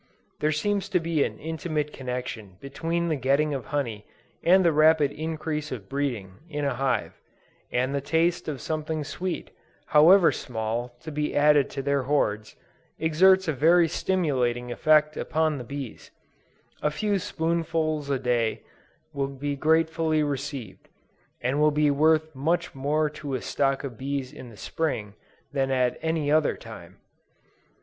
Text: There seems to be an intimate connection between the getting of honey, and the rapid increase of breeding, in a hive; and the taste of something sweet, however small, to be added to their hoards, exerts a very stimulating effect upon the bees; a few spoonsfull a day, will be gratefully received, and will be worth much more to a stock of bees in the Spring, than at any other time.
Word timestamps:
There 0.39 0.51
seems 0.51 0.89
to 0.89 0.99
be 0.99 1.23
an 1.23 1.37
intimate 1.37 1.93
connection 1.93 2.57
between 2.59 3.07
the 3.07 3.15
getting 3.15 3.53
of 3.53 3.65
honey, 3.65 4.03
and 4.41 4.65
the 4.65 4.71
rapid 4.73 5.11
increase 5.11 5.71
of 5.71 5.87
breeding, 5.87 6.39
in 6.49 6.65
a 6.65 6.73
hive; 6.73 7.21
and 7.71 7.93
the 7.93 8.01
taste 8.01 8.47
of 8.47 8.61
something 8.61 9.03
sweet, 9.03 9.51
however 9.89 10.31
small, 10.31 10.95
to 11.01 11.11
be 11.11 11.35
added 11.35 11.69
to 11.69 11.83
their 11.83 12.01
hoards, 12.01 12.55
exerts 12.97 13.47
a 13.47 13.53
very 13.53 13.87
stimulating 13.87 14.71
effect 14.71 15.17
upon 15.17 15.59
the 15.59 15.63
bees; 15.63 16.09
a 16.81 16.89
few 16.89 17.19
spoonsfull 17.19 18.09
a 18.09 18.17
day, 18.17 18.63
will 19.13 19.27
be 19.27 19.55
gratefully 19.55 20.23
received, 20.23 20.89
and 21.41 21.59
will 21.61 21.69
be 21.69 21.91
worth 21.91 22.33
much 22.33 22.73
more 22.73 23.07
to 23.07 23.35
a 23.35 23.41
stock 23.43 23.83
of 23.83 23.99
bees 23.99 24.33
in 24.33 24.49
the 24.49 24.57
Spring, 24.57 25.13
than 25.53 25.69
at 25.69 25.99
any 26.01 26.31
other 26.31 26.57
time. 26.57 26.97